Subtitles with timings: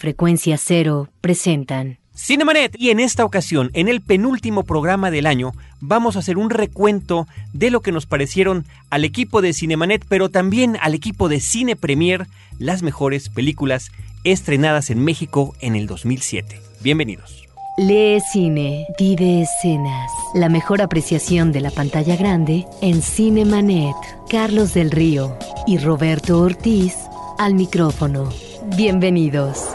[0.00, 6.14] Frecuencia Cero presentan Cinemanet y en esta ocasión, en el penúltimo programa del año, vamos
[6.14, 10.76] a hacer un recuento de lo que nos parecieron al equipo de Cinemanet, pero también
[10.82, 12.28] al equipo de Cine Premier,
[12.60, 13.90] las mejores películas
[14.22, 16.60] estrenadas en México en el 2007.
[16.80, 17.44] Bienvenidos.
[17.76, 20.12] Lee Cine, vive escenas.
[20.32, 23.96] La mejor apreciación de la pantalla grande en Cinemanet.
[24.30, 25.36] Carlos del Río
[25.66, 26.94] y Roberto Ortiz
[27.36, 28.28] al micrófono.
[28.76, 29.70] Bienvenidos.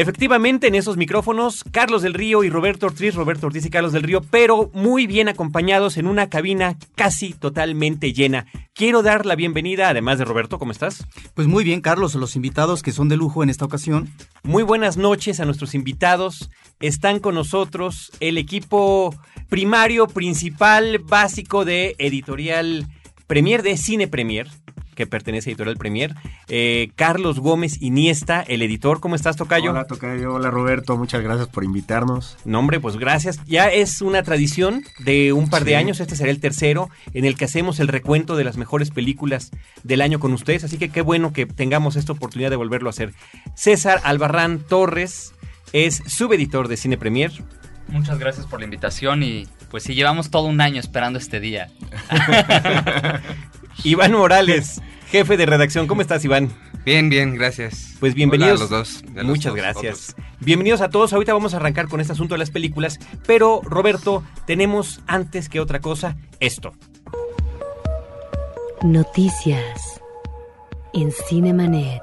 [0.00, 4.02] Efectivamente, en esos micrófonos, Carlos del Río y Roberto Ortiz, Roberto Ortiz y Carlos del
[4.02, 8.46] Río, pero muy bien acompañados en una cabina casi totalmente llena.
[8.72, 11.06] Quiero dar la bienvenida, además de Roberto, ¿cómo estás?
[11.34, 14.08] Pues muy bien, Carlos, los invitados que son de lujo en esta ocasión.
[14.42, 16.50] Muy buenas noches a nuestros invitados.
[16.80, 19.14] Están con nosotros el equipo
[19.50, 22.88] primario, principal, básico de Editorial
[23.26, 24.48] Premier, de Cine Premier
[24.94, 26.14] que pertenece a Editorial Premier.
[26.48, 29.00] Eh, Carlos Gómez Iniesta, el editor.
[29.00, 29.70] ¿Cómo estás, Tocayo?
[29.70, 30.34] Hola, Tocayo.
[30.34, 30.96] Hola, Roberto.
[30.96, 32.36] Muchas gracias por invitarnos.
[32.44, 33.40] Nombre, pues gracias.
[33.46, 36.00] Ya es una tradición de un par de años.
[36.00, 39.50] Este será el tercero en el que hacemos el recuento de las mejores películas
[39.82, 40.64] del año con ustedes.
[40.64, 43.12] Así que qué bueno que tengamos esta oportunidad de volverlo a hacer.
[43.54, 45.34] César Albarrán Torres
[45.72, 47.32] es subeditor de Cine Premier.
[47.88, 51.70] Muchas gracias por la invitación y pues sí, llevamos todo un año esperando este día.
[53.84, 55.86] Iván Morales, jefe de redacción.
[55.86, 56.50] ¿Cómo estás, Iván?
[56.84, 57.94] Bien, bien, gracias.
[58.00, 58.60] Pues bienvenidos.
[58.60, 59.04] Hola a los dos.
[59.10, 60.10] a los Muchas dos, gracias.
[60.10, 60.26] otros.
[60.40, 61.12] Bienvenidos a todos.
[61.12, 62.98] Ahorita vamos a arrancar con este asunto de las películas.
[63.26, 66.72] Pero, Roberto, tenemos antes que otra cosa esto.
[68.82, 70.00] Noticias
[70.94, 72.02] en Cinemanet.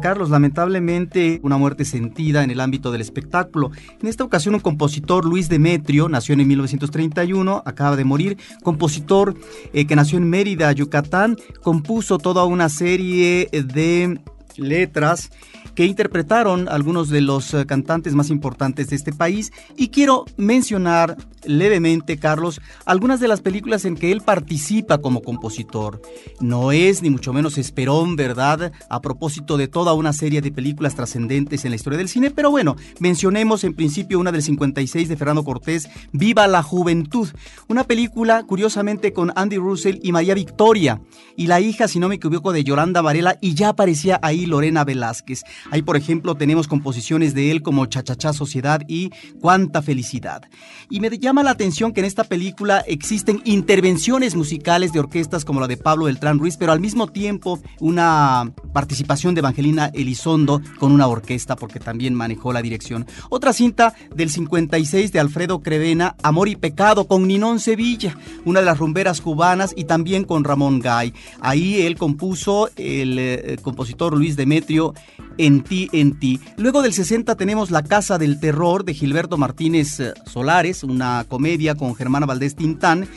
[0.00, 3.70] Carlos, lamentablemente una muerte sentida en el ámbito del espectáculo.
[4.00, 9.34] En esta ocasión un compositor, Luis Demetrio, nació en 1931, acaba de morir, compositor
[9.72, 14.20] eh, que nació en Mérida, Yucatán, compuso toda una serie de
[14.56, 15.30] letras
[15.74, 21.16] que interpretaron algunos de los eh, cantantes más importantes de este país y quiero mencionar
[21.44, 26.00] levemente, Carlos, algunas de las películas en que él participa como compositor.
[26.40, 28.72] No es ni mucho menos esperón, ¿verdad?
[28.88, 32.50] A propósito de toda una serie de películas trascendentes en la historia del cine, pero
[32.50, 37.28] bueno, mencionemos en principio una del 56 de Fernando Cortés, Viva la Juventud,
[37.68, 41.00] una película curiosamente con Andy Russell y María Victoria,
[41.36, 44.84] y la hija, si no me equivoco, de Yolanda Varela, y ya aparecía ahí Lorena
[44.84, 45.42] Velázquez.
[45.70, 50.42] Ahí, por ejemplo, tenemos composiciones de él como Chachachá Sociedad y Cuánta Felicidad.
[50.90, 55.60] Y me llama la atención que en esta película existen intervenciones musicales de orquestas como
[55.60, 60.92] la de Pablo Beltrán Ruiz, pero al mismo tiempo una participación de Evangelina Elizondo con
[60.92, 63.06] una orquesta porque también manejó la dirección.
[63.30, 68.66] Otra cinta del 56 de Alfredo Crevena, Amor y Pecado con Ninón Sevilla, una de
[68.66, 71.12] las rumberas cubanas y también con Ramón Gay.
[71.40, 74.94] Ahí él compuso el eh, compositor Luis Demetrio
[75.38, 76.40] en ti, en ti.
[76.56, 81.74] Luego del 60 tenemos La Casa del Terror de Gilberto Martínez eh, Solares, una comedia
[81.74, 83.08] con Germana Valdés Tintán.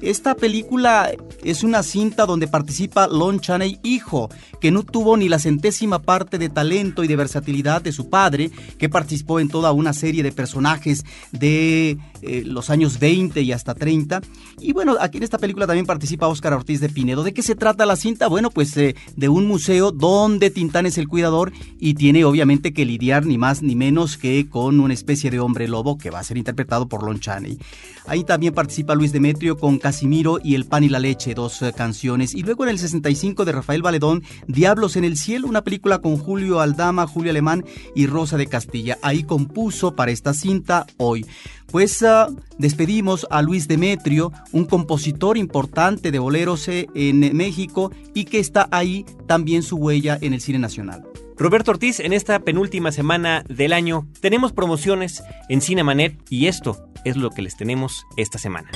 [0.00, 1.10] Esta película
[1.42, 4.28] es una cinta donde participa Lon Chaney hijo,
[4.60, 8.50] que no tuvo ni la centésima parte de talento y de versatilidad de su padre,
[8.78, 13.74] que participó en toda una serie de personajes de eh, los años 20 y hasta
[13.74, 14.20] 30.
[14.60, 17.22] Y bueno, aquí en esta película también participa Óscar Ortiz de Pinedo.
[17.22, 18.28] ¿De qué se trata la cinta?
[18.28, 22.84] Bueno, pues eh, de un museo donde Tintán es el cuidador y tiene obviamente que
[22.84, 26.24] lidiar ni más ni menos que con una especie de hombre lobo que va a
[26.24, 27.58] ser interpretado por Lon Chaney.
[28.06, 31.72] Ahí también participa Luis Demetrio con Casimiro y El pan y la leche, dos eh,
[31.72, 32.34] canciones.
[32.34, 36.16] Y luego en el 65 de Rafael Valedón, Diablos en el cielo, una película con
[36.16, 38.98] Julio Aldama, Julio Alemán y Rosa de Castilla.
[39.02, 41.24] Ahí compuso para esta cinta hoy.
[41.70, 42.28] Pues ah,
[42.58, 48.66] despedimos a Luis Demetrio, un compositor importante de boleros eh, en México y que está
[48.72, 51.04] ahí también su huella en el cine nacional.
[51.36, 57.16] Roberto Ortiz, en esta penúltima semana del año tenemos promociones en Cinemanet y esto es
[57.16, 58.70] lo que les tenemos esta semana.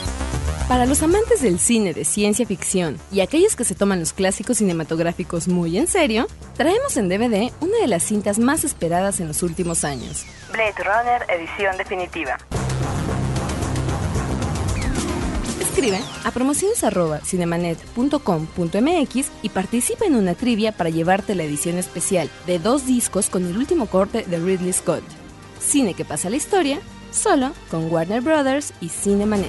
[0.69, 4.59] Para los amantes del cine de ciencia ficción y aquellos que se toman los clásicos
[4.59, 6.27] cinematográficos muy en serio,
[6.59, 10.27] traemos en DVD una de las cintas más esperadas en los últimos años.
[10.53, 12.37] Blade Runner edición definitiva.
[15.59, 22.84] Escribe a promociones@cinemanet.com.mx y participa en una trivia para llevarte la edición especial de dos
[22.84, 25.03] discos con el último corte de Ridley Scott.
[25.60, 26.78] Cine que pasa la historia,
[27.10, 29.48] solo con Warner Brothers y Cinemanet.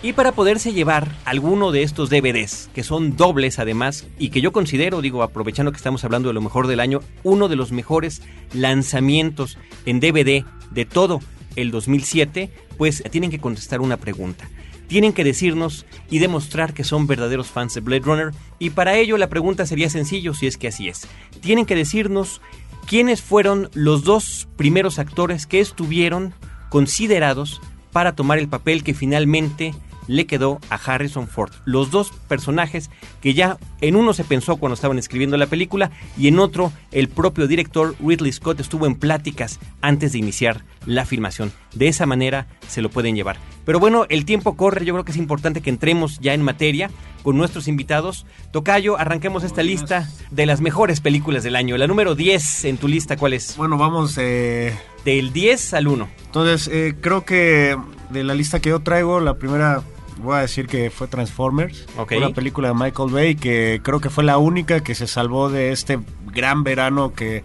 [0.00, 4.52] Y para poderse llevar alguno de estos DVDs, que son dobles además, y que yo
[4.52, 8.22] considero, digo, aprovechando que estamos hablando de lo mejor del año, uno de los mejores
[8.52, 11.20] lanzamientos en DVD de todo
[11.56, 14.48] el 2007, pues tienen que contestar una pregunta.
[14.86, 18.30] Tienen que decirnos y demostrar que son verdaderos fans de Blade Runner
[18.60, 21.08] y para ello la pregunta sería sencillo si es que así es.
[21.40, 22.40] Tienen que decirnos
[22.86, 26.32] quiénes fueron los dos primeros actores que estuvieron
[26.70, 27.60] considerados
[27.92, 29.74] para tomar el papel que finalmente
[30.08, 31.52] le quedó a Harrison Ford.
[31.64, 32.90] Los dos personajes
[33.20, 37.08] que ya en uno se pensó cuando estaban escribiendo la película y en otro el
[37.08, 41.52] propio director Ridley Scott estuvo en pláticas antes de iniciar la filmación.
[41.74, 43.36] De esa manera se lo pueden llevar.
[43.64, 46.90] Pero bueno, el tiempo corre, yo creo que es importante que entremos ya en materia
[47.22, 48.24] con nuestros invitados.
[48.50, 51.76] Tocayo, arranquemos esta lista de las mejores películas del año.
[51.76, 53.56] La número 10 en tu lista, ¿cuál es?
[53.56, 56.08] Bueno, vamos eh, Del 10 al 1.
[56.26, 57.76] Entonces, eh, creo que
[58.08, 59.82] de la lista que yo traigo, la primera
[60.18, 61.86] voy a decir que fue Transformers,
[62.16, 65.72] una película de Michael Bay que creo que fue la única que se salvó de
[65.72, 67.44] este gran verano que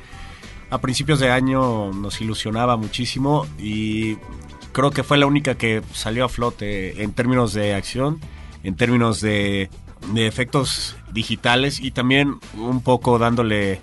[0.69, 4.17] a principios de año nos ilusionaba muchísimo y
[4.71, 8.19] creo que fue la única que salió a flote en términos de acción,
[8.63, 9.69] en términos de,
[10.13, 13.81] de efectos digitales y también un poco dándole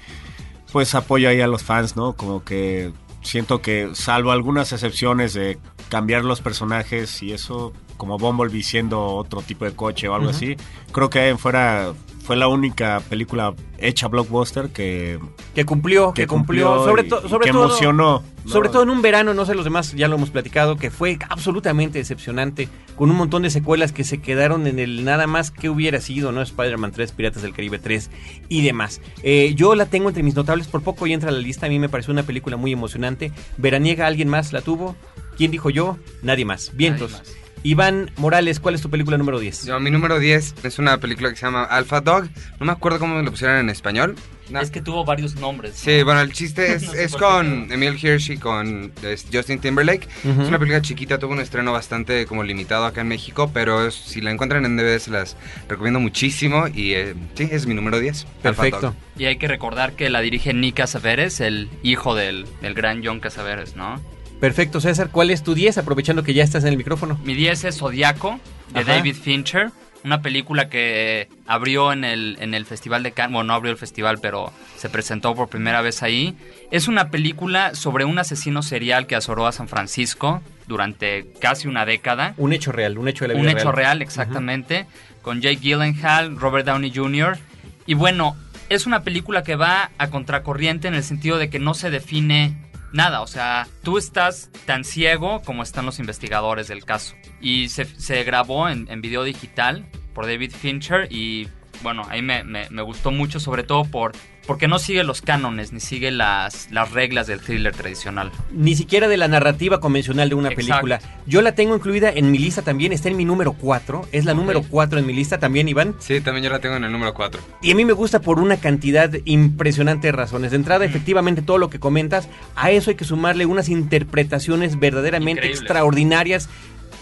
[0.72, 2.14] pues apoyo ahí a los fans, ¿no?
[2.14, 5.58] Como que siento que salvo algunas excepciones de
[5.88, 10.56] cambiar los personajes y eso como Bumblebee siendo otro tipo de coche o algo así,
[10.90, 11.92] creo que ahí en fuera
[12.24, 15.18] fue la única película hecha blockbuster que,
[15.54, 18.50] Que cumplió, que, que cumplió, cumplió sobre, to- y sobre que todo emocionó, ¿no?
[18.50, 21.18] Sobre todo en un verano, no sé los demás, ya lo hemos platicado, que fue
[21.28, 25.68] absolutamente decepcionante, con un montón de secuelas que se quedaron en el nada más que
[25.68, 26.40] hubiera sido, ¿no?
[26.40, 28.10] Spider-Man 3, Piratas del Caribe 3
[28.48, 29.00] y demás.
[29.22, 31.68] Eh, yo la tengo entre mis notables, por poco y entra a la lista, a
[31.68, 33.32] mí me pareció una película muy emocionante.
[33.56, 34.94] Veraniega, ¿alguien más la tuvo?
[35.36, 35.96] ¿Quién dijo yo?
[36.22, 36.70] Nadie más.
[36.76, 37.10] Vientos.
[37.12, 37.36] Nadie más.
[37.62, 39.66] Iván Morales, ¿cuál es tu película número 10?
[39.66, 42.28] Yo, mi número 10 es una película que se llama Alpha Dog.
[42.58, 44.16] No me acuerdo cómo lo pusieron en español.
[44.48, 44.60] No.
[44.60, 45.74] Es que tuvo varios nombres.
[45.76, 46.06] Sí, ¿no?
[46.06, 47.74] bueno, el chiste es, No sé es con qué.
[47.74, 50.08] Emil Hirsch y con es, Justin Timberlake.
[50.24, 53.94] Es una película chiquita, tuvo un estreno bastante como limitado acá en México, pero es-
[53.94, 55.36] si la encuentran en DVD se las
[55.68, 58.24] recomiendo muchísimo y eh, sí, es mi número 10.
[58.24, 58.94] Alpha Perfecto.
[59.18, 63.20] Y hay que recordar que la dirige Nick Casaveres, el hijo del, del gran John
[63.20, 64.00] Casaveres, ¿no?
[64.40, 65.76] Perfecto, César, ¿cuál es tu 10?
[65.78, 67.20] Aprovechando que ya estás en el micrófono.
[67.24, 68.40] Mi 10 es Zodiaco,
[68.72, 68.94] de Ajá.
[68.94, 69.70] David Fincher.
[70.02, 73.34] Una película que abrió en el, en el Festival de Cannes.
[73.34, 76.34] Bueno, no abrió el festival, pero se presentó por primera vez ahí.
[76.70, 81.84] Es una película sobre un asesino serial que azoró a San Francisco durante casi una
[81.84, 82.32] década.
[82.38, 84.86] Un hecho real, un hecho de la vida Un hecho real, exactamente.
[85.20, 87.36] Con Jake Gyllenhaal, Robert Downey Jr.
[87.84, 88.38] Y bueno,
[88.70, 92.56] es una película que va a contracorriente en el sentido de que no se define
[92.92, 93.20] nada.
[93.20, 97.14] O sea, tú estás tan ciego como están los investigadores del caso.
[97.40, 101.48] Y se, grabó en video digital por David Fincher y
[101.82, 104.12] bueno, ahí me, me- me gustó mucho, sobre todo por
[104.46, 108.32] porque no sigue los cánones ni sigue las, las reglas del thriller tradicional.
[108.50, 110.66] ni siquiera de la narrativa convencional de una Exacto.
[110.66, 111.00] película.
[111.26, 114.34] Yo la tengo incluida en mi lista también, está en mi número 4, es la
[114.34, 115.94] número 4 en mi lista también, Iván.
[116.00, 117.40] Sí, también yo la tengo en el número 4.
[117.62, 120.50] Y a mí me gusta por una cantidad impresionante de razones.
[120.50, 125.46] De entrada, efectivamente, todo lo que comentas, a eso hay que sumarle unas interpretaciones verdaderamente
[125.46, 126.48] extraordinarias.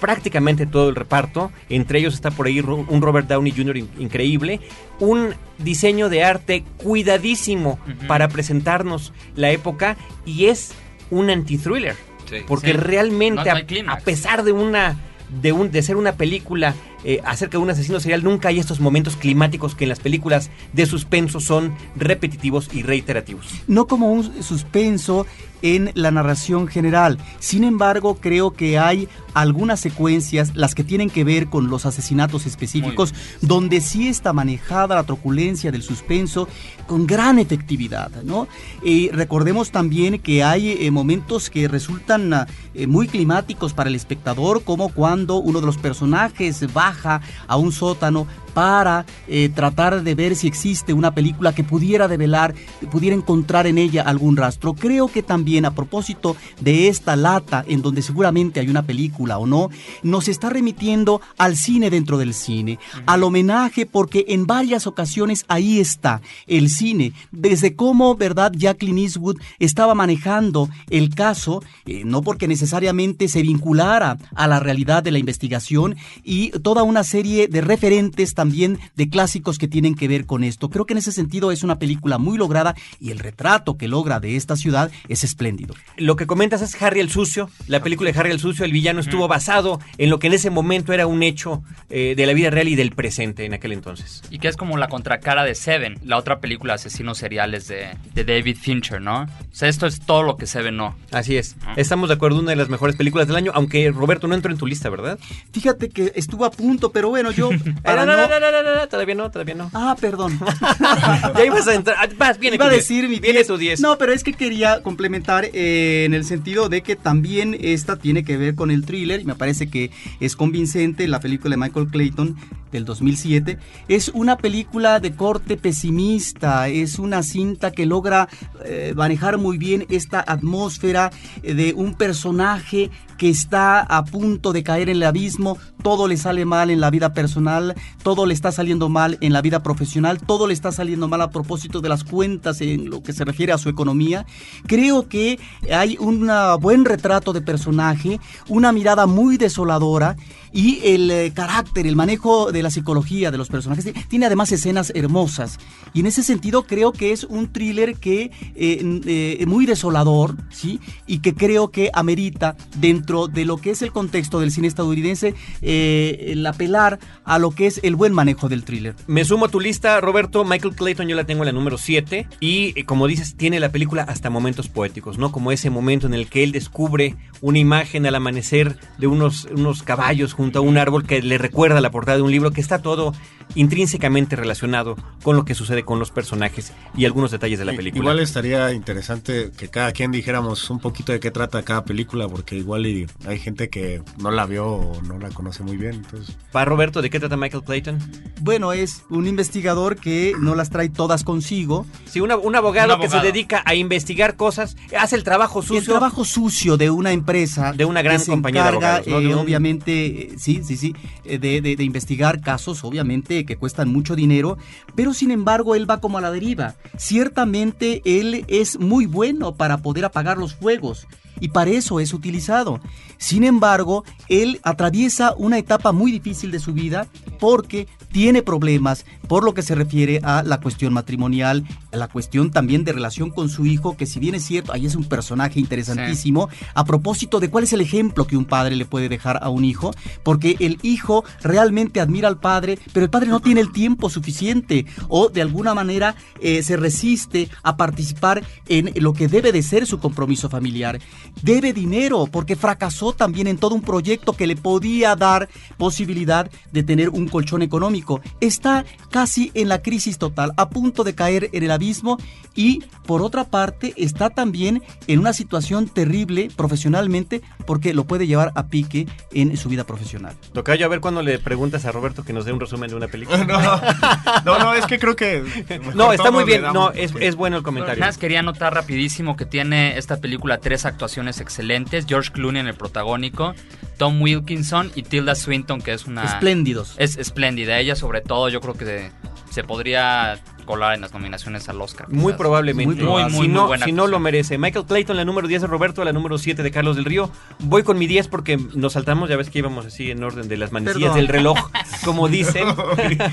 [0.00, 3.76] Prácticamente todo el reparto, entre ellos está por ahí un Robert Downey Jr.
[3.78, 4.60] in- increíble,
[5.00, 9.96] un diseño de arte cuidadísimo para presentarnos la época
[10.26, 10.72] y es
[11.10, 11.96] un anti-thriller.
[12.28, 12.36] Sí.
[12.46, 12.76] Porque Sí.
[12.76, 13.42] realmente,
[13.82, 14.96] No- a- a, pesar de una
[15.42, 16.74] de, un, de ser una película
[17.08, 20.50] eh, acerca de un asesino serial, nunca hay estos momentos climáticos que en las películas
[20.74, 23.46] de suspenso son repetitivos y reiterativos.
[23.66, 25.24] no como un suspenso
[25.62, 27.18] en la narración general.
[27.38, 32.46] Sin embargo, creo que hay algunas secuencias, las que tienen que ver con los asesinatos
[32.46, 36.48] específicos, donde sí está manejada la truculencia del suspenso
[36.86, 38.48] con gran efectividad, ¿no?
[38.82, 44.62] Y recordemos también que hay eh, momentos que resultan eh, muy climáticos para el espectador,
[44.62, 50.36] como cuando uno de los personajes baja a un sótano para eh, tratar de ver
[50.36, 52.54] si existe una película que pudiera develar,
[52.90, 54.74] pudiera encontrar en ella algún rastro.
[54.74, 59.46] Creo que también a propósito de esta lata en donde seguramente hay una película o
[59.46, 59.70] no,
[60.02, 65.80] nos está remitiendo al cine dentro del cine, al homenaje porque en varias ocasiones ahí
[65.80, 68.52] está el cine, desde cómo, ¿verdad?
[68.54, 75.02] Jacqueline Eastwood estaba manejando el caso, eh, no porque necesariamente se vinculara a la realidad
[75.02, 79.96] de la investigación y toda toda una serie de referentes también de clásicos que tienen
[79.96, 80.70] que ver con esto.
[80.70, 84.20] Creo que en ese sentido es una película muy lograda y el retrato que logra
[84.20, 85.74] de esta ciudad es espléndido.
[85.96, 87.50] Lo que comentas es Harry el Sucio.
[87.66, 90.50] La película de Harry el Sucio, el villano estuvo basado en lo que en ese
[90.50, 94.22] momento era un hecho eh, de la vida real y del presente en aquel entonces.
[94.30, 97.88] Y que es como la contracara de Seven, la otra película de asesinos seriales de,
[98.14, 99.22] de David Fincher, ¿no?
[99.22, 100.94] O sea, esto es todo lo que Seven no.
[101.10, 101.56] Así es.
[101.74, 104.58] Estamos de acuerdo, una de las mejores películas del año, aunque Roberto no entró en
[104.58, 105.18] tu lista, ¿verdad?
[105.52, 107.50] Fíjate que estuvo a punto, pero bueno, yo...
[107.84, 109.70] no, no, no, no, no, no, todavía no, todavía no.
[109.74, 110.38] Ah, perdón.
[111.36, 111.96] ya ibas a entrar.
[111.98, 113.10] Ah, Vas, viene Iba a decir 10.
[113.10, 113.46] mi Viene 10.
[113.46, 113.80] tu 10.
[113.80, 118.24] No, pero es que quería complementar eh, en el sentido de que también esta tiene
[118.24, 121.88] que ver con el thriller y me parece que es convincente la película de Michael
[121.88, 122.36] Clayton
[122.72, 123.58] del 2007.
[123.88, 128.28] Es una película de corte pesimista, es una cinta que logra
[128.64, 131.10] eh, manejar muy bien esta atmósfera
[131.42, 136.16] eh, de un personaje que está a punto de caer en el abismo, todo le
[136.16, 140.20] sale mal en la vida personal, todo le está saliendo mal en la vida profesional,
[140.20, 143.52] todo le está saliendo mal a propósito de las cuentas en lo que se refiere
[143.52, 144.24] a su economía.
[144.66, 145.38] Creo que
[145.70, 150.16] hay un buen retrato de personaje, una mirada muy desoladora
[150.52, 153.92] y el eh, carácter, el manejo de la psicología de los personajes.
[154.08, 155.58] Tiene además escenas hermosas
[155.92, 160.80] y en ese sentido creo que es un thriller que eh, eh, muy desolador, ¿sí?
[161.06, 165.34] Y que creo que amerita dentro de lo que es el contexto del cine estadounidense
[165.62, 168.94] eh, el apelar a lo que es el buen manejo del thriller.
[169.06, 170.44] Me sumo a tu lista, Roberto.
[170.44, 172.28] Michael Clayton yo la tengo en la número 7.
[172.40, 175.32] Y eh, como dices, tiene la película hasta momentos poéticos, ¿no?
[175.32, 179.82] Como ese momento en el que él descubre una imagen al amanecer de unos, unos
[179.82, 182.82] caballos junto a un árbol que le recuerda la portada de un libro que está
[182.82, 183.14] todo
[183.54, 188.02] intrínsecamente relacionado con lo que sucede con los personajes y algunos detalles de la película.
[188.02, 192.56] Igual estaría interesante que cada quien dijéramos un poquito de qué trata cada película, porque
[192.56, 195.94] igual y hay gente que no la vio o no la conoce muy bien.
[195.94, 197.98] Entonces, Para Roberto, ¿de qué trata Michael Clayton?
[198.40, 201.86] Bueno, es un investigador que no las trae todas consigo.
[202.06, 205.78] Sí, una- un, abogado Un que se dedica a investigar cosas, hace el trabajo sucio.
[205.78, 207.72] El trabajo sucio de una empresa.
[207.72, 209.20] De una gran que se compañía de abogados, ¿no?
[209.20, 213.44] De eh, un- Obviamente, eh, sí, sí, sí, eh, de, de- de investigar casos, obviamente,
[213.44, 214.56] que cuestan mucho dinero,
[214.94, 216.74] pero sin embargo él va como a la deriva.
[216.96, 221.06] Ciertamente él es muy bueno para poder apagar los fuegos.
[221.40, 222.80] Y para eso es utilizado.
[223.18, 227.08] Sin embargo, él atraviesa una etapa muy difícil de su vida
[227.38, 232.50] porque tiene problemas por lo que se refiere a la cuestión matrimonial, a la cuestión
[232.50, 235.60] también de relación con su hijo, que si bien es cierto, ahí es un personaje
[235.60, 239.50] interesantísimo, a propósito de cuál es el ejemplo que un padre le puede dejar a
[239.50, 243.72] un hijo, porque el hijo realmente admira al padre, pero el padre no tiene el
[243.72, 249.52] tiempo suficiente o de alguna manera eh, se resiste a participar en lo que debe
[249.52, 250.98] de ser su compromiso familiar.
[251.42, 256.82] Debe dinero porque fracasó también en todo un proyecto que le podía dar posibilidad de
[256.82, 258.20] tener un colchón económico.
[258.40, 262.18] Está casi en la crisis total, a punto de caer en el abismo
[262.54, 268.52] y por otra parte está también en una situación terrible profesionalmente porque lo puede llevar
[268.54, 270.34] a pique en su vida profesional.
[270.52, 273.08] Tocayo, a ver cuando le preguntas a Roberto que nos dé un resumen de una
[273.08, 273.44] película.
[274.44, 275.44] no, no, es que creo que.
[275.94, 276.62] No, está muy bien.
[276.72, 278.00] No, es, es bueno el comentario.
[278.00, 282.06] Nada más quería anotar rapidísimo que tiene esta película tres actuaciones excelentes.
[282.06, 283.54] George Clooney en el protagónico,
[283.96, 286.24] Tom Wilkinson y Tilda Swinton, que es una...
[286.24, 286.94] Espléndidos.
[286.98, 287.78] Es espléndida.
[287.78, 289.10] Ella sobre todo yo creo que
[289.50, 290.38] se podría
[290.68, 292.10] colar en las nominaciones al Oscar.
[292.10, 292.36] Muy quizás.
[292.36, 292.94] probablemente.
[292.94, 293.30] Muy probable.
[293.30, 294.58] Muy, muy, si muy no, buena si no lo merece.
[294.58, 297.30] Michael Clayton, la número 10 de Roberto, la número 7 de Carlos del Río.
[297.60, 300.58] Voy con mi 10 porque nos saltamos, ya ves que íbamos así en orden de
[300.58, 301.16] las manecillas Perdón.
[301.16, 301.58] del reloj,
[302.04, 302.68] como dicen.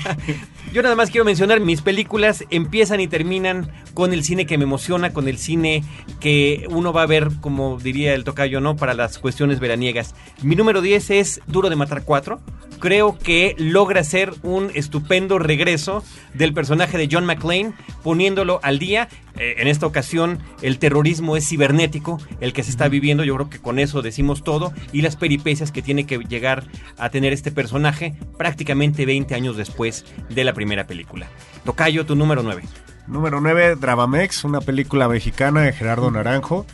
[0.72, 4.64] Yo nada más quiero mencionar, mis películas empiezan y terminan con el cine que me
[4.64, 5.84] emociona, con el cine
[6.20, 8.76] que uno va a ver, como diría el tocayo, ¿no?
[8.76, 10.14] Para las cuestiones veraniegas.
[10.42, 12.40] Mi número 10 es Duro de Matar 4.
[12.78, 16.04] Creo que logra ser un estupendo regreso
[16.34, 19.08] del personaje de John McClane, poniéndolo al día.
[19.38, 23.24] Eh, en esta ocasión, el terrorismo es cibernético, el que se está viviendo.
[23.24, 24.72] Yo creo que con eso decimos todo.
[24.92, 26.64] Y las peripecias que tiene que llegar
[26.98, 31.28] a tener este personaje prácticamente 20 años después de la primera película.
[31.64, 32.62] Tocayo, tu número 9.
[33.06, 36.66] Número 9, Dravamex, una película mexicana de Gerardo Naranjo.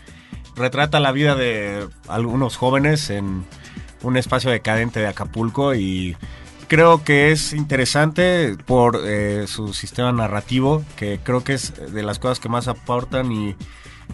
[0.56, 3.44] Retrata la vida de algunos jóvenes en
[4.02, 6.16] un espacio decadente de Acapulco y
[6.68, 12.18] creo que es interesante por eh, su sistema narrativo, que creo que es de las
[12.18, 13.56] cosas que más aportan y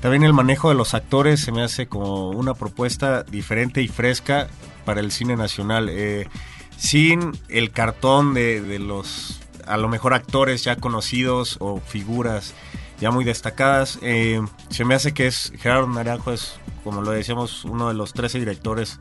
[0.00, 4.48] también el manejo de los actores se me hace como una propuesta diferente y fresca
[4.84, 5.88] para el cine nacional.
[5.90, 6.28] Eh,
[6.76, 12.54] sin el cartón de, los a lo mejor actores ya conocidos o figuras
[13.00, 13.98] ya muy destacadas.
[14.02, 14.40] Eh,
[14.70, 16.54] se me hace que es Gerardo Naranjo es,
[16.84, 18.98] como lo decíamos, uno de los 13 directores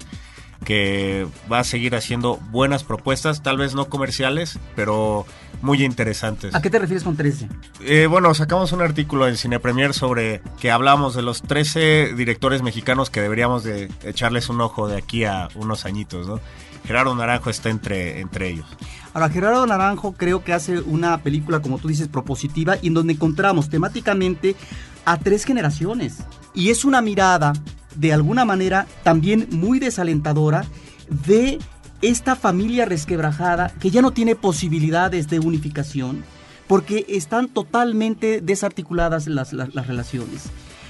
[0.68, 5.26] que va a seguir haciendo buenas propuestas, tal vez no comerciales, pero
[5.62, 6.54] muy interesantes.
[6.54, 7.48] ¿A qué te refieres con 13?
[7.86, 12.64] Eh, bueno, sacamos un artículo en Cine Premier sobre que hablamos de los 13 directores
[12.64, 16.42] mexicanos que deberíamos de echarles un ojo de aquí a unos añitos, ¿no?
[16.84, 18.66] Gerardo Naranjo está entre, entre ellos.
[19.14, 23.14] Ahora, Gerardo Naranjo creo que hace una película, como tú dices, propositiva, y en donde
[23.14, 24.58] encontramos temáticamente
[25.06, 26.18] a tres generaciones.
[26.54, 27.54] Y es una mirada,
[27.98, 30.66] de alguna manera, también muy desalentadora
[31.26, 31.60] de
[32.02, 36.24] esta familia resquebrajada que ya no tiene posibilidades de unificación,
[36.68, 40.44] porque están totalmente desarticuladas las, las, las relaciones.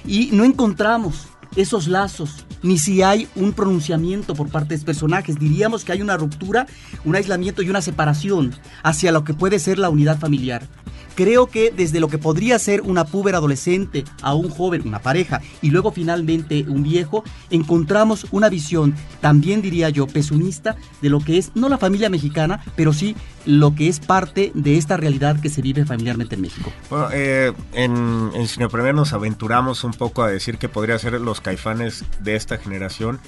[0.06, 5.38] Y no encontramos esos lazos, ni si hay un pronunciamiento por parte de personajes.
[5.38, 6.68] Diríamos que hay una ruptura,
[7.04, 10.68] un aislamiento y una separación hacia lo que puede ser la unidad familiar.
[11.16, 15.42] Creo que desde lo que podría ser una puber adolescente a un joven, una pareja,
[15.64, 21.40] y luego finalmente un viejo, encontramos una visión, también diría yo, pesimista de lo que
[21.40, 23.16] es, no la familia mexicana, pero sí
[23.48, 26.72] lo que es parte de esta realidad que se vive familiarmente en México.
[26.90, 31.42] Bueno, eh, en, en Cine nos aventuramos un poco a decir que podría ser los
[31.42, 33.20] caifanes de esta generación,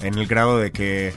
[0.00, 1.12] en el grado de que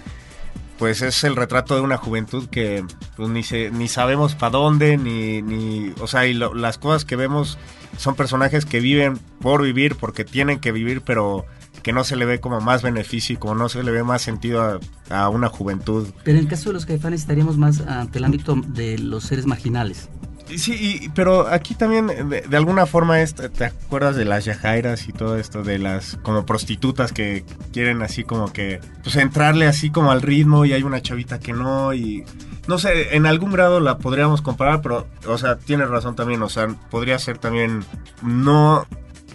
[0.77, 2.83] pues es el retrato de una juventud que
[3.15, 7.05] pues, ni, se, ni sabemos para dónde, ni, ni, o sea, y lo, las cosas
[7.05, 7.57] que vemos
[7.97, 11.45] son personajes que viven por vivir, porque tienen que vivir, pero
[11.87, 14.21] que no se le ve como más beneficio y como no se le ve más
[14.21, 14.79] sentido a,
[15.09, 16.09] a una juventud.
[16.25, 19.45] Pero en el caso de los caifanes estaríamos más ante el ámbito de los seres
[19.45, 20.09] marginales.
[20.53, 25.07] Sí, y, pero aquí también de, de, alguna forma es, te acuerdas de las yajairas
[25.07, 29.89] y todo esto de las como prostitutas que quieren así como que pues entrarle así
[29.89, 32.25] como al ritmo y hay una chavita que no y
[32.67, 36.49] no sé, en algún grado la podríamos comparar, pero o sea, tienes razón también, o
[36.49, 37.85] sea, podría ser también
[38.21, 38.85] no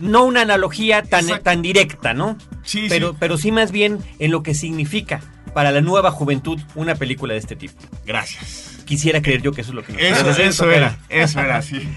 [0.01, 2.37] no una analogía tan, tan directa, ¿no?
[2.65, 3.17] Sí, pero, sí.
[3.21, 5.21] pero sí más bien en lo que significa
[5.55, 7.75] para la nueva juventud una película de este tipo.
[8.07, 8.83] Gracias.
[8.85, 11.89] Quisiera creer yo que eso es lo que nos Eso, eso era, eso era, sí.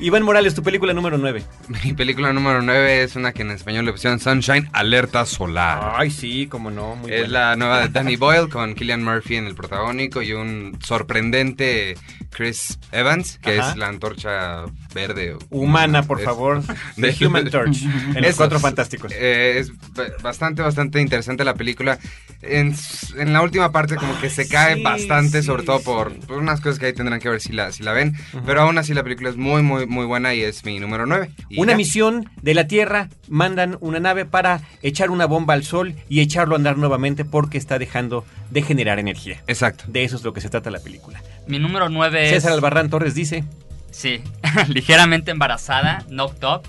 [0.00, 1.42] Iván Morales, tu película número 9.
[1.84, 5.94] Mi película número 9 es una que en español le pusieron Sunshine Alerta Solar.
[5.96, 6.94] Ay, sí, cómo no.
[6.96, 7.50] Muy es buena.
[7.50, 11.96] la nueva de Danny Boyle con Killian Murphy en el protagónico y un sorprendente
[12.30, 13.70] Chris Evans, que Ajá.
[13.72, 14.64] es la antorcha
[14.94, 15.36] verde.
[15.50, 16.62] Humana, por Es- favor.
[16.96, 17.82] de- The Human Torch.
[18.14, 19.10] En los Cuatro Fantásticos.
[19.14, 21.98] eh, es ba- bastante, bastante interesante la película.
[22.40, 22.72] En,
[23.16, 26.38] en la última parte como que se cae sí, bastante, sí, sobre todo por, por
[26.38, 28.14] unas cosas que ahí tendrán que ver si la, si la ven.
[28.46, 31.30] Pero aún así la película es muy, muy, muy buena y es mi número 9.
[31.48, 31.76] Y Una ya.
[31.76, 36.54] misión de la Tierra, mandan una nave para echar una bomba al Sol y echarlo
[36.54, 39.42] a andar nuevamente porque está dejando de generar energía.
[39.46, 39.84] Exacto.
[39.88, 41.22] De eso es lo que se trata la película.
[41.46, 42.30] Mi número 9 es...
[42.30, 43.44] César Albarrán Torres dice,
[43.90, 44.20] Sí,
[44.68, 46.62] ligeramente embarazada, knocked up.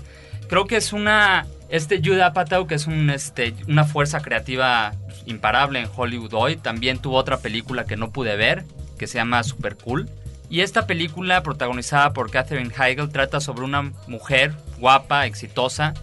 [0.48, 1.46] Creo que es una...
[1.68, 4.92] Este Judd Apatow, que es un, este, una fuerza creativa
[5.26, 8.64] imparable en Hollywood hoy, también tuvo otra película que no pude ver,
[8.98, 10.10] que se llama Super Cool.
[10.50, 15.94] Y esta película, protagonizada por Katherine Heigl, trata sobre una mujer guapa, exitosa,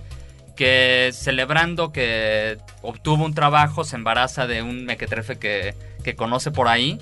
[0.55, 6.69] que celebrando que obtuvo un trabajo, se embaraza de un mequetrefe que, que conoce por
[6.69, 6.97] ahí.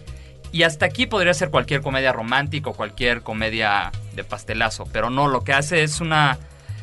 [0.52, 5.28] Y hasta aquí podría ser cualquier comedia romántica o cualquier comedia de pastelazo, pero no,
[5.28, 6.40] lo que hace es una...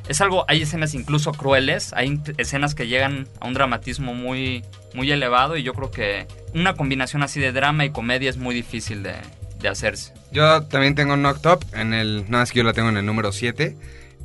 [0.09, 5.11] Es algo, hay escenas incluso crueles, hay escenas que llegan a un dramatismo muy, muy
[5.11, 9.05] elevado y yo creo que una combinación así de drama y comedia es muy difícil
[9.05, 9.15] de,
[9.63, 10.13] de hacerse.
[10.33, 13.07] Yo también tengo Knocked Up, en el, nada más que yo la tengo en el
[13.07, 13.77] número 7.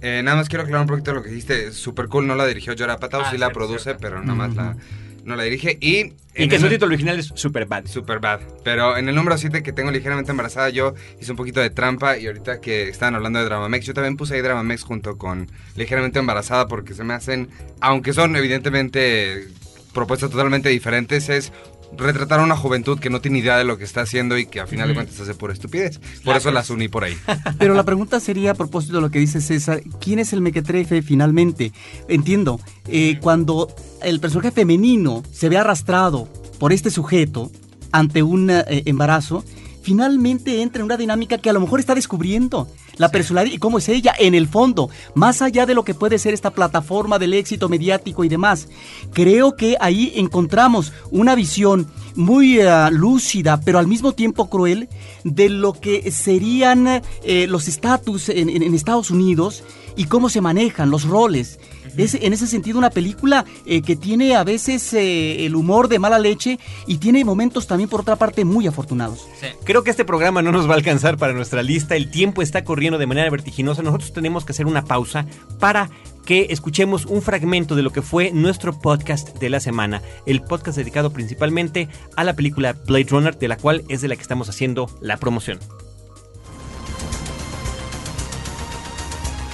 [0.01, 1.71] Eh, nada más quiero aclarar un poquito lo que dijiste.
[1.71, 4.01] Super Cool no la dirigió Jorah Apatow, Ah, sí la produce, cierto.
[4.01, 4.75] pero nada más la,
[5.23, 5.77] no la dirige.
[5.81, 7.85] Y, que el- su título original es Superbad.
[7.87, 8.39] Super bad.
[8.63, 12.15] Pero en el número 7 que tengo ligeramente embarazada, yo hice un poquito de trampa
[12.17, 16.19] y ahorita que estaban hablando de Dramamex, yo también puse ahí Dramamex junto con ligeramente
[16.19, 17.49] embarazada porque se me hacen,
[17.81, 19.47] aunque son evidentemente
[19.93, 21.51] propuestas totalmente diferentes, es
[21.95, 24.59] retratar a una juventud que no tiene idea de lo que está haciendo y que
[24.59, 25.99] a final de cuentas hace por estupidez.
[26.23, 27.17] Por eso las uní por ahí.
[27.59, 31.01] Pero la pregunta sería, a propósito de lo que dice César, ¿quién es el mequetrefe
[31.01, 31.71] finalmente?
[32.07, 33.73] Entiendo, eh, cuando
[34.03, 36.27] el personaje femenino se ve arrastrado
[36.59, 37.51] por este sujeto
[37.91, 39.43] ante un eh, embarazo,
[39.81, 43.77] finalmente entra en una dinámica que a lo mejor está descubriendo la personalidad y cómo
[43.77, 47.33] es ella en el fondo, más allá de lo que puede ser esta plataforma del
[47.33, 48.67] éxito mediático y demás.
[49.13, 54.89] Creo que ahí encontramos una visión muy eh, lúcida, pero al mismo tiempo cruel,
[55.23, 59.63] de lo que serían eh, los estatus en, en- en Estados Unidos
[59.95, 61.59] y cómo se manejan los roles.
[61.97, 65.99] Es en ese sentido una película eh, que tiene a veces eh, el humor de
[65.99, 69.27] mala leche y tiene momentos también por otra parte muy afortunados.
[69.39, 69.47] Sí.
[69.63, 71.95] Creo que este programa no nos va a alcanzar para nuestra lista.
[71.95, 73.81] El tiempo está corriendo de manera vertiginosa.
[73.81, 75.25] Nosotros tenemos que hacer una pausa
[75.59, 75.89] para
[76.27, 80.77] que escuchemos un fragmento de lo que fue nuestro podcast de la semana, el podcast
[80.77, 84.49] dedicado principalmente a la película Blade Runner, de la cual es de la que estamos
[84.49, 85.57] haciendo la promoción.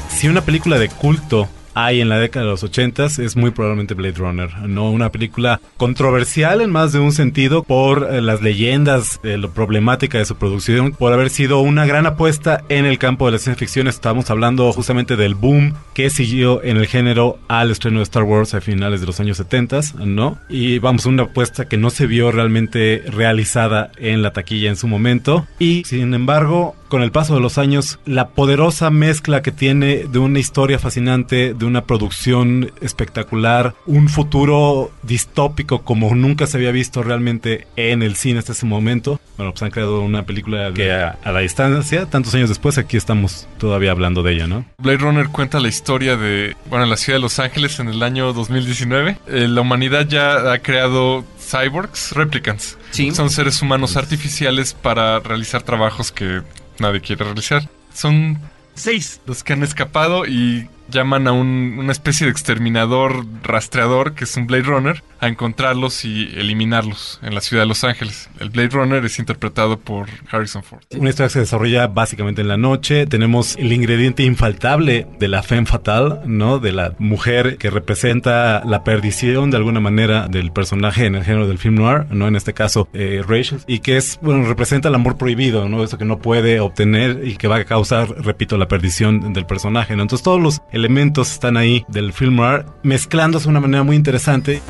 [0.09, 3.93] Si una película de culto hay en la década de los 80 es muy probablemente
[3.93, 9.19] Blade Runner, no una película controversial en más de un sentido por eh, las leyendas,
[9.23, 13.25] de lo problemática de su producción, por haber sido una gran apuesta en el campo
[13.25, 13.87] de la ciencia ficción.
[13.87, 18.53] Estamos hablando justamente del boom que siguió en el género al estreno de Star Wars
[18.53, 20.37] a finales de los años 70, ¿no?
[20.49, 24.87] Y vamos, una apuesta que no se vio realmente realizada en la taquilla en su
[24.87, 25.47] momento.
[25.59, 30.19] Y sin embargo, con el paso de los años, la poderosa mezcla que tiene de
[30.19, 37.03] una historia fascinante, de una producción espectacular, un futuro distópico como nunca se había visto
[37.03, 39.19] realmente en el cine hasta ese momento.
[39.37, 42.97] Bueno, pues han creado una película que a, a la distancia, tantos años después, aquí
[42.97, 44.65] estamos todavía hablando de ella, ¿no?
[44.77, 48.33] Blade Runner cuenta la historia de, bueno, la ciudad de Los Ángeles en el año
[48.33, 49.17] 2019.
[49.27, 52.77] Eh, la humanidad ya ha creado cyborgs, replicants.
[52.91, 53.11] Sí.
[53.11, 56.41] Son seres humanos artificiales para realizar trabajos que
[56.79, 57.69] nadie quiere realizar.
[57.93, 58.39] Son
[58.75, 59.21] Seis.
[59.25, 64.35] los que han escapado y llaman a un- una especie de exterminador rastreador, que es
[64.37, 68.29] un Blade Runner, a encontrarlos y eliminarlos en la ciudad de Los Ángeles.
[68.39, 70.81] El Blade Runner es interpretado por Harrison Ford.
[70.97, 73.05] Una historia que se desarrolla básicamente en la noche.
[73.07, 76.59] Tenemos el ingrediente infaltable de la femme fatal, ¿no?
[76.59, 81.47] De la mujer que representa la perdición de alguna manera del personaje en el género
[81.47, 82.27] del film noir, ¿no?
[82.27, 83.59] En este caso, eh, Rachel.
[83.65, 85.83] Y que es, bueno, representa el amor prohibido, ¿no?
[85.83, 89.93] Eso que no puede obtener y que va a causar, repito, la perdición del personaje.
[89.93, 94.61] Entonces todos los elementos están ahí del film noir mezclándose de una manera muy interesante.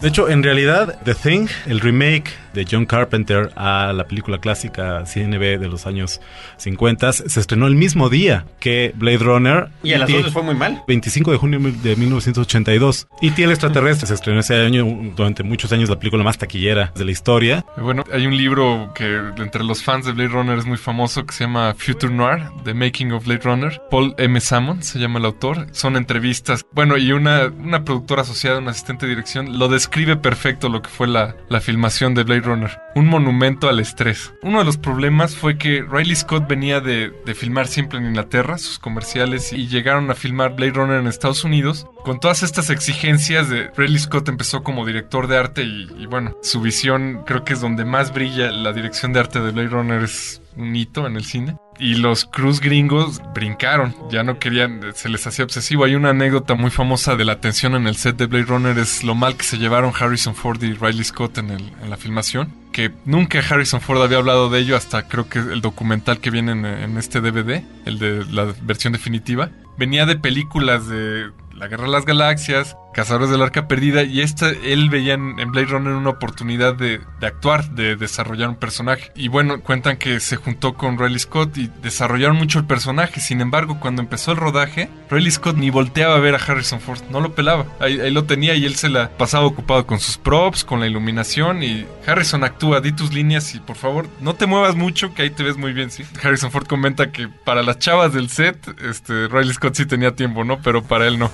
[0.00, 5.04] De hecho, en realidad, The Thing, el remake de John Carpenter a la película clásica
[5.04, 6.20] CNB de los años
[6.56, 9.68] 50, se estrenó el mismo día que Blade Runner.
[9.82, 10.82] Y a las dos les fue muy mal.
[10.88, 13.06] 25 de junio de 1982.
[13.20, 16.92] Y T el extraterrestre se estrenó ese año, durante muchos años, la película más taquillera
[16.96, 17.64] de la historia.
[17.76, 21.34] Bueno, hay un libro que entre los fans de Blade Runner es muy famoso que
[21.34, 23.80] se llama Future Noir, The Making of Blade Runner.
[23.90, 24.40] Paul M.
[24.40, 25.66] Salmon se llama el autor.
[25.72, 26.64] Son entrevistas.
[26.72, 30.88] Bueno, y una, una productora asociada, un asistente de dirección, lo describe perfecto lo que
[30.88, 32.45] fue la, la filmación de Blade
[32.94, 34.32] Un monumento al estrés.
[34.42, 38.58] Uno de los problemas fue que Riley Scott venía de, de filmar siempre en Inglaterra,
[38.58, 41.86] sus comerciales, y llegaron a filmar Blade Runner en Estados Unidos.
[42.04, 46.60] Con todas estas exigencias de Riley Scott empezó como director de arte y bueno, su
[46.60, 50.40] visión creo que es donde más brilla la dirección de arte de Blade Runner es
[50.56, 51.56] un hito en el cine.
[51.78, 55.84] Y los Cruz gringos brincaron, ya no querían, se les hacía obsesivo.
[55.84, 59.04] Hay una anécdota muy famosa de la tensión en el set de Blade Runner, es
[59.04, 61.56] lo mal que se llevaron Harrison Ford y Riley Scott en,
[61.88, 62.52] la filmación.
[62.72, 66.52] Que nunca Harrison Ford había hablado de ello hasta creo que el documental que viene
[66.52, 69.50] en, en este DVD, el de la versión definitiva.
[69.78, 74.48] Venía de películas de la Guerra de las Galaxias, Cazadores del Arca Perdida, y esta,
[74.48, 79.12] él veía en, Blade Runner una oportunidad de, de actuar, de desarrollar un personaje.
[79.14, 83.20] Y bueno, cuentan que se juntó con Riley Scott y desarrollaron mucho el personaje.
[83.20, 87.02] Sin embargo, cuando empezó el rodaje, Riley Scott ni volteaba a ver a Harrison Ford,
[87.10, 87.66] no lo pelaba.
[87.80, 90.86] Ahí, ahí lo tenía y él se la pasaba ocupado con sus props, con la
[90.86, 91.62] iluminación.
[91.62, 95.28] Y Harrison actúa, di tus líneas y por favor, no te muevas mucho, que ahí
[95.28, 96.02] te ves muy bien, sí.
[96.22, 98.56] Harrison Ford comenta que para las chavas del set,
[98.88, 100.62] este, Riley Scott sí tenía tiempo, ¿no?
[100.62, 101.30] Pero para él no.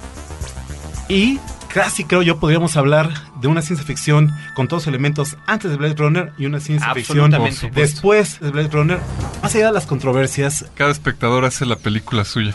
[1.12, 5.70] Y casi creo yo podríamos hablar de una ciencia ficción con todos los elementos antes
[5.70, 7.30] de Blade Runner y una ciencia ficción
[7.74, 8.98] después de Blade Runner.
[9.42, 12.54] Más allá de las controversias, Cada espectador hace la película suya.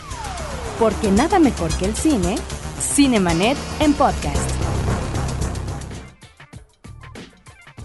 [0.80, 2.34] Porque nada mejor que el cine,
[2.80, 4.77] Cinemanet en podcast.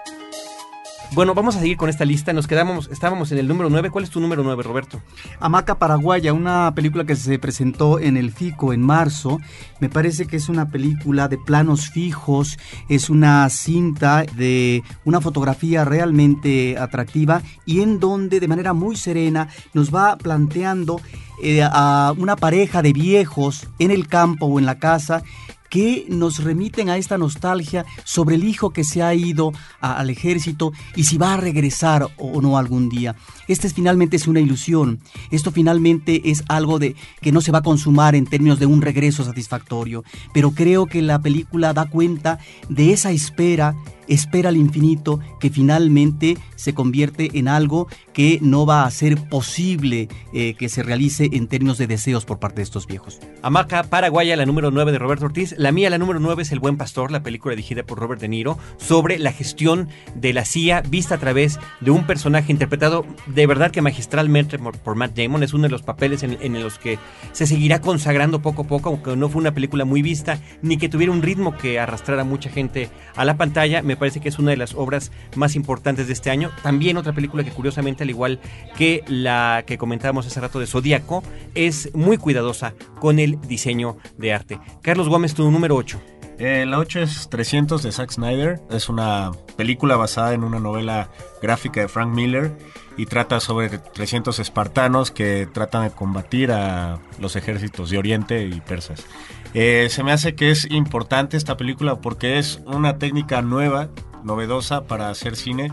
[1.13, 2.31] Bueno, vamos a seguir con esta lista.
[2.31, 3.89] Nos quedamos, estábamos en el número 9.
[3.89, 5.01] ¿Cuál es tu número 9, Roberto?
[5.41, 9.37] Hamaca Paraguaya, una película que se presentó en el FICO en marzo.
[9.81, 15.83] Me parece que es una película de planos fijos, es una cinta de una fotografía
[15.83, 21.01] realmente atractiva y en donde de manera muy serena nos va planteando
[21.43, 25.23] eh, a una pareja de viejos en el campo o en la casa
[25.71, 30.73] que nos remiten a esta nostalgia sobre el hijo que se ha ido al ejército
[30.97, 33.15] y si va a regresar o no algún día.
[33.47, 34.99] Esta es finalmente es una ilusión.
[35.31, 38.81] Esto finalmente es algo de que no se va a consumar en términos de un
[38.81, 40.03] regreso satisfactorio,
[40.33, 43.73] pero creo que la película da cuenta de esa espera
[44.07, 50.09] espera al infinito que finalmente se convierte en algo que no va a ser posible
[50.33, 53.19] eh, que se realice en términos de deseos por parte de estos viejos.
[53.41, 55.55] Hamaca Paraguaya, la número 9 de Roberto Ortiz.
[55.57, 58.27] La mía, la número 9 es El Buen Pastor, la película dirigida por Robert De
[58.27, 63.47] Niro, sobre la gestión de la CIA vista a través de un personaje interpretado de
[63.47, 65.43] verdad que magistralmente por, Matt Damon.
[65.43, 66.99] Es uno de los papeles en, en los que
[67.31, 70.89] se seguirá consagrando poco a poco, aunque no fue una película muy vista, ni que
[70.89, 73.81] tuviera un ritmo que arrastrara mucha gente a la pantalla.
[73.91, 76.49] Me parece que es una de las obras más importantes de este año.
[76.63, 78.39] También otra película que curiosamente, al igual
[78.77, 81.23] que la que comentábamos hace rato de Zodíaco,
[81.55, 84.59] es muy cuidadosa con el diseño de arte.
[84.81, 86.01] Carlos Gómez, tu número 8.
[86.39, 88.61] Eh, la 8 es 300 de Zack Snyder.
[88.69, 91.09] Es una película basada en una novela
[91.41, 92.57] gráfica de Frank Miller
[92.95, 98.61] y trata sobre 300 espartanos que tratan de combatir a los ejércitos de Oriente y
[98.61, 99.05] persas.
[99.53, 103.89] Eh, se me hace que es importante esta película porque es una técnica nueva,
[104.23, 105.71] novedosa para hacer cine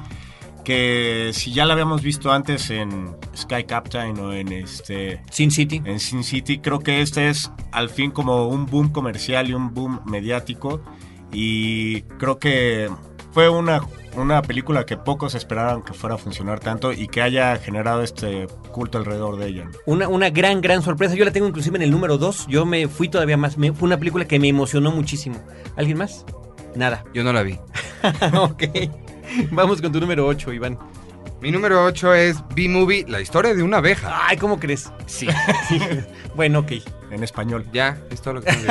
[0.69, 5.81] que si ya la habíamos visto antes en Sky Captain o en este Sin City,
[5.83, 9.73] en Sin City, creo que este es al fin como un boom comercial y un
[9.73, 10.83] boom mediático.
[11.33, 12.91] Y creo que
[13.33, 13.81] fue una
[14.17, 18.49] una película que pocos esperaban que fuera a funcionar tanto y que haya generado este
[18.73, 19.71] culto alrededor de ella.
[19.87, 21.15] Una, una gran, gran sorpresa.
[21.15, 22.47] Yo la tengo inclusive en el número 2.
[22.49, 23.57] Yo me fui todavía más.
[23.59, 25.37] Me- fue una película que me emocionó muchísimo.
[25.77, 26.25] ¿Alguien más?
[26.75, 27.05] Nada.
[27.15, 27.61] Yo no la vi.
[28.41, 28.63] ok.
[29.53, 30.77] Vamos con tu número 8, Iván.
[31.41, 34.27] Mi número 8 es B-Movie, la historia de una abeja.
[34.27, 34.91] Ay, ¿cómo crees?
[35.07, 35.29] Sí.
[36.35, 36.73] bueno, ok.
[37.11, 37.65] En español.
[37.73, 38.67] Ya, es todo lo que tengo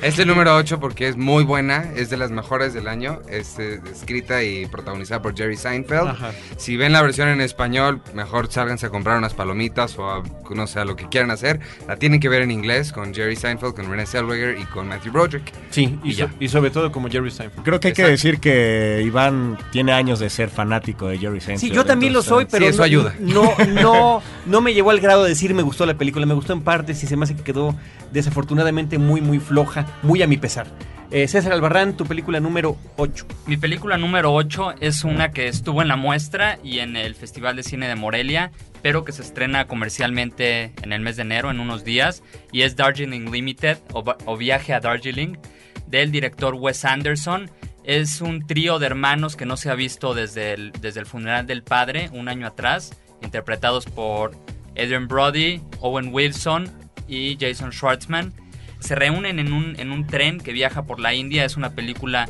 [0.00, 0.06] que.
[0.06, 3.58] Es el número 8 porque es muy buena, es de las mejores del año, es
[3.58, 6.08] eh, escrita y protagonizada por Jerry Seinfeld.
[6.08, 6.32] Ajá.
[6.56, 10.66] Si ven la versión en español, mejor sálganse a comprar unas palomitas o a, no
[10.66, 11.60] sé, a lo que quieran hacer.
[11.86, 15.12] La tienen que ver en inglés con Jerry Seinfeld, con Renée Zellweger y con Matthew
[15.12, 15.52] Broderick.
[15.70, 17.62] Sí, y, Y so- y sobre todo como Jerry Seinfeld.
[17.64, 18.10] Creo que hay que Exacto.
[18.10, 21.70] decir que Iván tiene años de ser fanático de Jerry Seinfeld.
[21.70, 23.14] Sí, yo también lo entonces, soy, pero Sí, eso no, ayuda.
[23.20, 26.52] No, no, no me llevó al grado de decir me gustó la película, me gustó
[26.52, 27.74] en partes y se me hace que quedó
[28.12, 30.66] desafortunadamente muy, muy floja, muy a mi pesar.
[31.10, 33.26] Eh, César Albarrán, tu película número 8.
[33.46, 37.56] Mi película número 8 es una que estuvo en la muestra y en el Festival
[37.56, 38.50] de Cine de Morelia,
[38.82, 42.76] pero que se estrena comercialmente en el mes de enero, en unos días, y es
[42.76, 45.38] Darjeeling Limited o, o Viaje a Darjeeling,
[45.86, 47.50] del director Wes Anderson.
[47.84, 51.46] Es un trío de hermanos que no se ha visto desde el, desde el funeral
[51.46, 54.32] del padre un año atrás, interpretados por
[54.76, 56.70] Adrian Brody, Owen Wilson
[57.08, 58.32] y Jason Schwartzman.
[58.78, 61.44] Se reúnen en un, en un tren que viaja por la India.
[61.44, 62.28] Es una película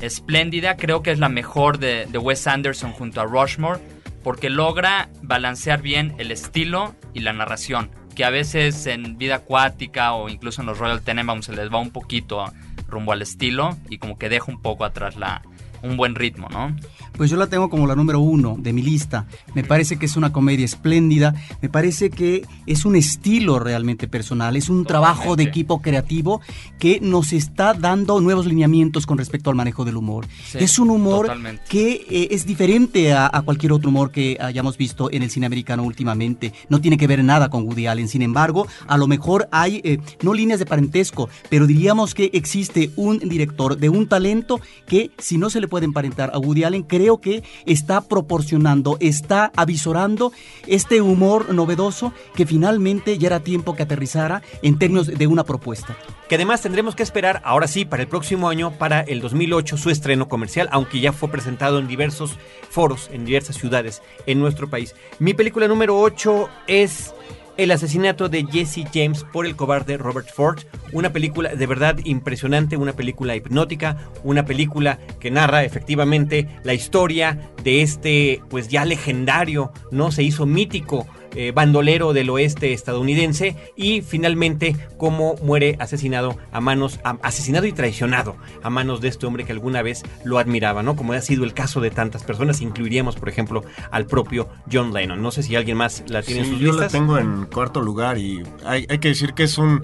[0.00, 0.76] espléndida.
[0.76, 3.80] Creo que es la mejor de, Wes Anderson junto a Rushmore
[4.22, 7.90] porque logra balancear bien el estilo y la narración.
[8.14, 11.78] Que a veces en vida acuática o incluso en los Royal Tenenbaums se les va
[11.78, 12.44] un poquito
[12.86, 15.42] rumbo al estilo y como que deja un poco atrás la,
[15.82, 16.74] un buen ritmo, ¿no?
[17.16, 19.26] Pues yo la tengo como la número uno de mi lista.
[19.54, 21.34] Me parece que es una comedia espléndida.
[21.60, 24.56] Me parece que es un estilo realmente personal.
[24.56, 26.40] Es un trabajo de equipo creativo
[26.78, 30.26] que nos está dando nuevos lineamientos con respecto al manejo del humor.
[30.46, 31.62] Sí, es un humor totalmente.
[31.68, 35.46] que eh, es diferente a, a cualquier otro humor que hayamos visto en el cine
[35.46, 36.52] americano últimamente.
[36.68, 38.08] No tiene que ver nada con Woody Allen.
[38.08, 42.90] Sin embargo, a lo mejor hay, eh, no líneas de parentesco, pero diríamos que existe
[42.96, 46.82] un director de un talento que si no se le puede emparentar a Woody Allen,
[46.82, 50.32] creo que está proporcionando, está avisorando
[50.66, 55.96] este humor novedoso que finalmente ya era tiempo que aterrizara en términos de una propuesta.
[56.28, 59.90] Que además tendremos que esperar, ahora sí, para el próximo año, para el 2008, su
[59.90, 62.36] estreno comercial, aunque ya fue presentado en diversos
[62.68, 64.94] foros, en diversas ciudades en nuestro país.
[65.18, 67.14] Mi película número 8 es
[67.56, 70.60] El asesinato de Jesse James por el cobarde Robert Ford.
[70.92, 77.50] Una película de verdad impresionante, una película hipnótica, una película que narra efectivamente la historia
[77.62, 80.10] de este, pues ya legendario, ¿no?
[80.10, 87.00] Se hizo mítico eh, bandolero del oeste estadounidense y finalmente cómo muere asesinado a manos,
[87.22, 90.96] asesinado y traicionado a manos de este hombre que alguna vez lo admiraba, ¿no?
[90.96, 95.22] Como ha sido el caso de tantas personas, incluiríamos, por ejemplo, al propio John Lennon.
[95.22, 98.18] No sé si alguien más la tiene en sus yo la tengo en cuarto lugar
[98.18, 99.82] y hay, hay que decir que es un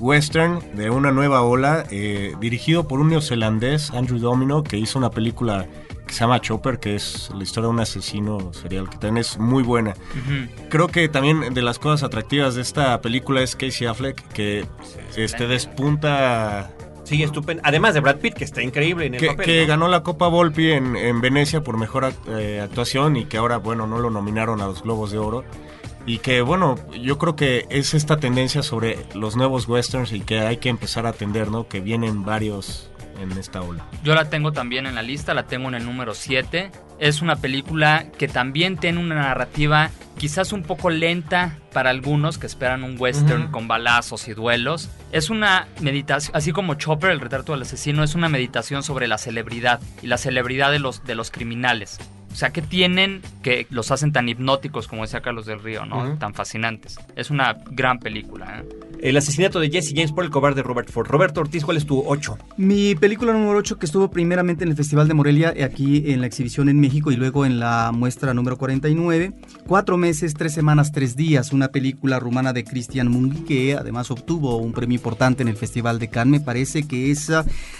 [0.00, 5.10] western de una nueva ola, eh, dirigido por un neozelandés, Andrew Domino, que hizo una
[5.10, 5.66] película
[6.06, 9.38] que se llama Chopper, que es la historia de un asesino serial, que también es
[9.38, 9.94] muy buena.
[10.68, 14.66] Creo que también de las cosas atractivas de esta película es Casey Affleck, que
[15.16, 16.70] este despunta...
[17.04, 17.62] Sí, estupendo.
[17.64, 19.46] Además de Brad Pitt, que está increíble en el que, papel.
[19.46, 23.58] Que ganó la Copa Volpi en, en Venecia por mejor eh, actuación y que ahora,
[23.58, 25.44] bueno, no lo nominaron a los Globos de Oro
[26.06, 30.38] y que bueno, yo creo que es esta tendencia sobre los nuevos westerns y que
[30.38, 31.66] hay que empezar a atender, ¿no?
[31.68, 32.90] Que vienen varios
[33.20, 33.84] en esta ola.
[34.02, 36.70] Yo la tengo también en la lista, la tengo en el número 7.
[36.98, 42.46] Es una película que también tiene una narrativa quizás un poco lenta para algunos que
[42.46, 44.88] esperan un western con balazos y duelos.
[45.12, 49.18] Es una meditación, así como Chopper, el retrato del asesino, es una meditación sobre la
[49.18, 51.98] celebridad y la celebridad de los, de los criminales.
[52.36, 56.18] O sea, ¿qué tienen que los hacen tan hipnóticos como decía Carlos del Río, ¿no?
[56.18, 56.98] Tan fascinantes.
[57.16, 58.60] Es una gran película.
[58.60, 58.68] ¿eh?
[59.00, 61.06] El asesinato de Jesse James por el cobarde Robert Ford.
[61.06, 62.36] Roberto Ortiz, ¿cuál es tu 8?
[62.58, 66.26] Mi película número 8 que estuvo primeramente en el Festival de Morelia, aquí en la
[66.26, 69.32] exhibición en México y luego en la muestra número 49.
[69.66, 71.54] Cuatro meses, tres semanas, tres días.
[71.54, 75.98] Una película rumana de Christian Mungi que además obtuvo un premio importante en el Festival
[75.98, 76.40] de Cannes.
[76.40, 77.32] Me parece que es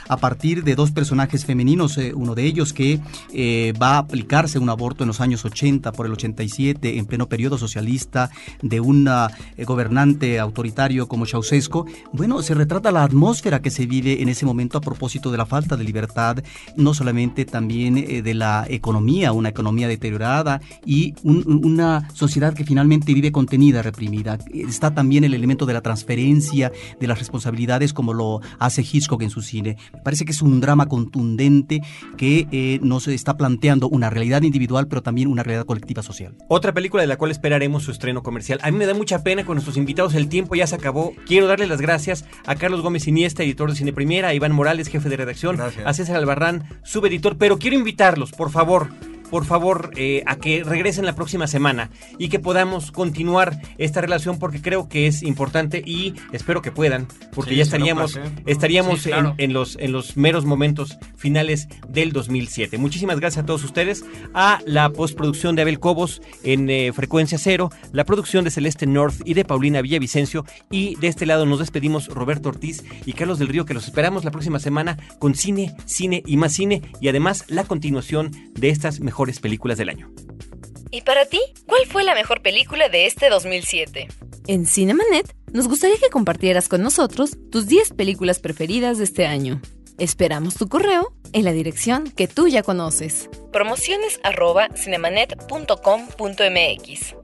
[0.09, 1.99] a partir de dos personajes femeninos.
[1.99, 3.01] Eh, uno de ellos que
[3.33, 7.27] eh, va a aplicar un aborto en los años 80 por el 87 en pleno
[7.27, 8.31] periodo socialista
[8.63, 14.23] de un eh, gobernante autoritario como Ceausescu, bueno, se retrata la atmósfera que se vive
[14.23, 16.45] en ese momento a propósito de la falta de libertad,
[16.77, 23.13] no solamente también eh, de la economía, una economía deteriorada y una sociedad que finalmente
[23.13, 24.39] vive contenida, reprimida.
[24.53, 29.31] Está también el elemento de la transferencia de las responsabilidades como lo hace Hitchcock en
[29.31, 29.77] su cine.
[30.03, 31.81] Parece que es un drama contundente
[32.17, 36.35] que eh, nos está planteando una realidad individual, pero también una realidad colectiva social.
[36.49, 38.59] Otra película de la cual esperaremos su estreno comercial.
[38.63, 41.13] A mí me da mucha pena con nuestros invitados, el tiempo ya se acabó.
[41.27, 44.89] Quiero darle las gracias a Carlos Gómez Iniesta, editor de Cine Primera, a Iván Morales,
[44.89, 48.89] jefe de redacción, a César Albarrán, subeditor, pero quiero invitarlos, por favor,
[49.31, 54.39] por favor, eh, a que regresen la próxima semana y que podamos continuar esta relación
[54.39, 59.77] porque creo que es importante y espero que puedan, porque ya estaríamos, estaríamos en, los,
[59.77, 62.79] en los meros momentos finales del 2007.
[62.79, 67.71] Muchísimas gracias a todos ustedes, a la postproducción de Abel Cobos en eh, Frecuencia Cero,
[67.93, 72.09] la producción de Celeste North y de Paulina Villavicencio y de este lado nos despedimos
[72.09, 76.23] Roberto Ortiz y Carlos del Río que los esperamos la próxima semana con cine, cine
[76.27, 80.13] y más cine y además la continuación de estas mejores mejores películas del año.
[80.91, 81.41] ¿Y para ti?
[81.67, 84.09] ¿Cuál fue la mejor película de este 2007?
[84.47, 89.63] En Cinemanet nos gustaría que compartieras con nosotros tus 10 películas preferidas de este año.
[89.99, 93.31] Esperamos tu correo en la dirección que tú ya conoces.
[93.53, 94.21] Promociones
[94.75, 97.15] cinemanet.com.mx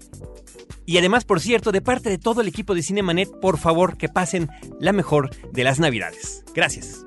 [0.84, 4.08] y además, por cierto, de parte de todo el equipo de Cinemanet, por favor que
[4.08, 4.50] pasen
[4.80, 6.42] la mejor de las Navidades.
[6.54, 7.06] Gracias.